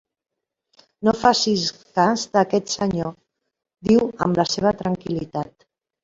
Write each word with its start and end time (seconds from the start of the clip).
"No 1.07 1.11
facis 1.23 1.65
cas 1.97 2.23
d'aquest 2.37 2.73
senyor", 2.75 3.11
diu 3.89 4.07
amb 4.27 4.41
la 4.41 4.47
seva 4.55 4.73
tranquil·litat. 4.81 5.67